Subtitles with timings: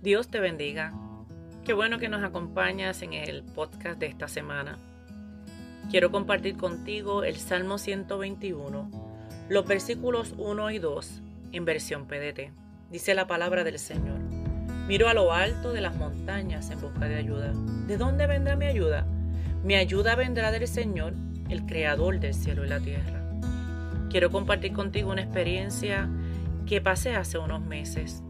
[0.00, 0.92] Dios te bendiga.
[1.64, 4.78] Qué bueno que nos acompañas en el podcast de esta semana.
[5.90, 8.90] Quiero compartir contigo el Salmo 121,
[9.48, 12.52] los versículos 1 y 2 en versión PDT.
[12.92, 14.20] Dice la palabra del Señor.
[14.86, 17.52] Miro a lo alto de las montañas en busca de ayuda.
[17.88, 19.04] ¿De dónde vendrá mi ayuda?
[19.64, 21.14] Mi ayuda vendrá del Señor,
[21.48, 23.20] el creador del cielo y la tierra.
[24.10, 26.08] Quiero compartir contigo una experiencia
[26.66, 28.22] que pasé hace unos meses.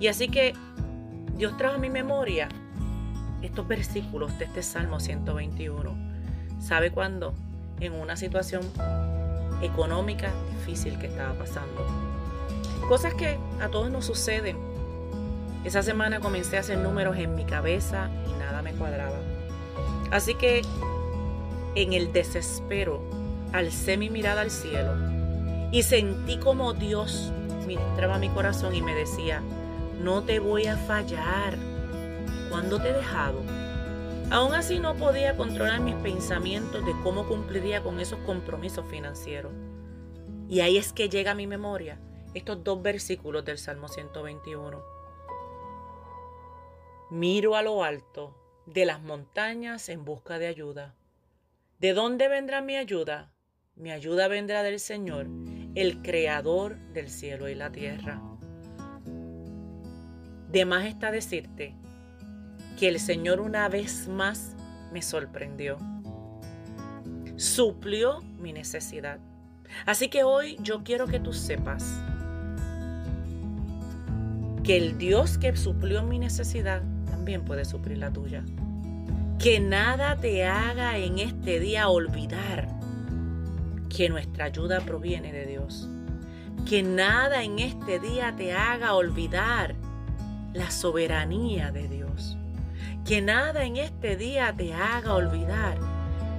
[0.00, 0.54] Y así que
[1.40, 2.50] Dios trajo a mi memoria
[3.40, 5.96] estos versículos de este Salmo 121.
[6.60, 7.32] ¿Sabe cuándo?
[7.80, 8.60] En una situación
[9.62, 11.86] económica difícil que estaba pasando.
[12.86, 14.58] Cosas que a todos nos suceden.
[15.64, 19.16] Esa semana comencé a hacer números en mi cabeza y nada me cuadraba.
[20.10, 20.60] Así que
[21.74, 23.00] en el desespero
[23.54, 24.92] alcé mi mirada al cielo
[25.72, 27.32] y sentí como Dios
[27.66, 29.42] ministraba mi corazón y me decía,
[30.02, 31.58] no te voy a fallar.
[32.48, 33.42] ¿Cuándo te he dejado?
[34.30, 39.52] Aún así no podía controlar mis pensamientos de cómo cumpliría con esos compromisos financieros.
[40.48, 41.98] Y ahí es que llega a mi memoria
[42.32, 44.82] estos dos versículos del Salmo 121.
[47.10, 48.34] Miro a lo alto
[48.66, 50.94] de las montañas en busca de ayuda.
[51.78, 53.32] ¿De dónde vendrá mi ayuda?
[53.74, 55.26] Mi ayuda vendrá del Señor,
[55.74, 58.22] el creador del cielo y la tierra.
[60.52, 61.74] De más está decirte
[62.78, 64.56] que el Señor una vez más
[64.92, 65.78] me sorprendió.
[67.36, 69.20] Suplió mi necesidad.
[69.86, 72.02] Así que hoy yo quiero que tú sepas
[74.64, 78.44] que el Dios que suplió mi necesidad también puede suplir la tuya.
[79.38, 82.68] Que nada te haga en este día olvidar
[83.88, 85.88] que nuestra ayuda proviene de Dios.
[86.68, 89.76] Que nada en este día te haga olvidar
[90.52, 92.36] la soberanía de Dios.
[93.04, 95.78] Que nada en este día te haga olvidar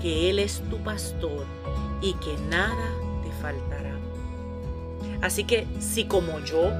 [0.00, 1.46] que Él es tu pastor
[2.00, 2.88] y que nada
[3.22, 3.94] te faltará.
[5.20, 6.70] Así que si como yo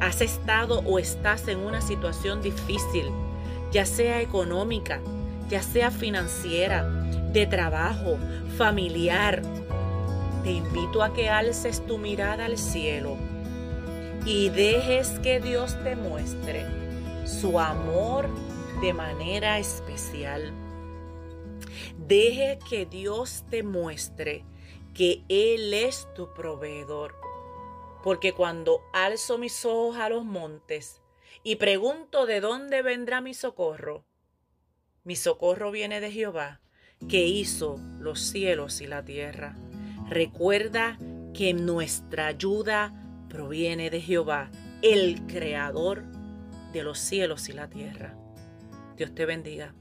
[0.00, 3.06] has estado o estás en una situación difícil,
[3.72, 5.00] ya sea económica,
[5.48, 6.84] ya sea financiera,
[7.32, 8.16] de trabajo,
[8.56, 9.42] familiar,
[10.44, 13.16] te invito a que alces tu mirada al cielo
[14.26, 16.64] y dejes que Dios te muestre
[17.26, 18.28] su amor
[18.80, 20.52] de manera especial.
[21.98, 24.44] Deje que Dios te muestre
[24.94, 27.14] que Él es tu proveedor.
[28.02, 31.02] Porque cuando alzo mis ojos a los montes
[31.42, 34.04] y pregunto de dónde vendrá mi socorro,
[35.02, 36.60] mi socorro viene de Jehová,
[37.08, 39.56] que hizo los cielos y la tierra.
[40.08, 40.98] Recuerda
[41.34, 43.03] que nuestra ayuda
[43.34, 44.48] proviene de Jehová,
[44.80, 46.04] el creador
[46.72, 48.16] de los cielos y la tierra.
[48.96, 49.74] Dios te bendiga.